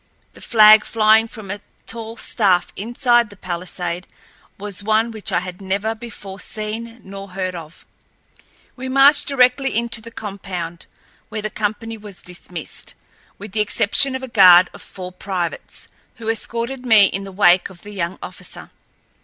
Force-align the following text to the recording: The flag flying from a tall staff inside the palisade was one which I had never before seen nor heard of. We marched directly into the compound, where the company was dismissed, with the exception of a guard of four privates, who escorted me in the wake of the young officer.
The 0.33 0.41
flag 0.41 0.83
flying 0.83 1.27
from 1.27 1.51
a 1.51 1.59
tall 1.85 2.17
staff 2.17 2.73
inside 2.75 3.29
the 3.29 3.37
palisade 3.37 4.07
was 4.57 4.83
one 4.83 5.11
which 5.11 5.31
I 5.31 5.41
had 5.41 5.61
never 5.61 5.93
before 5.93 6.39
seen 6.39 7.01
nor 7.03 7.27
heard 7.29 7.53
of. 7.53 7.85
We 8.75 8.89
marched 8.89 9.27
directly 9.27 9.77
into 9.77 10.01
the 10.01 10.09
compound, 10.09 10.87
where 11.29 11.43
the 11.43 11.51
company 11.51 11.99
was 11.99 12.23
dismissed, 12.23 12.95
with 13.37 13.51
the 13.51 13.61
exception 13.61 14.15
of 14.15 14.23
a 14.23 14.27
guard 14.27 14.71
of 14.73 14.81
four 14.81 15.11
privates, 15.11 15.87
who 16.15 16.29
escorted 16.29 16.83
me 16.83 17.05
in 17.05 17.23
the 17.23 17.31
wake 17.31 17.69
of 17.69 17.83
the 17.83 17.91
young 17.93 18.17
officer. 18.23 18.71